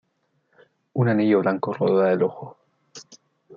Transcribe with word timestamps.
Un 0.95 1.09
anillo 1.09 1.41
blanco 1.41 1.73
rodea 1.73 2.13
el 2.13 2.23
ojo. 2.23 2.57